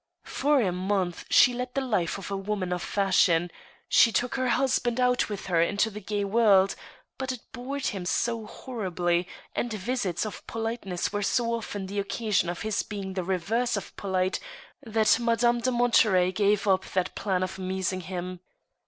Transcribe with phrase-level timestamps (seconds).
[0.25, 3.51] For a month she led the life of a woman of fashion;
[3.87, 4.55] she took PORTRAIT OF A LADY.
[4.55, 4.61] 43 her.
[4.63, 6.75] husband out with her into the gay world,
[7.19, 12.49] but it bored him so horribly, and visits of pditeness were so often the occasion
[12.49, 14.39] of his being the reverse of polite,
[14.81, 18.39] that Madame de Monterey gave up that plan of amusing him.